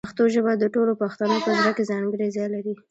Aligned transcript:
پښتو 0.07 0.23
ژبه 0.35 0.53
د 0.57 0.63
ټولو 0.73 0.91
پښتنو 1.01 1.35
په 1.45 1.51
زړه 1.57 1.71
کې 1.77 1.83
ځانګړی 1.91 2.27
ځای 2.35 2.47
لري. 2.55 2.73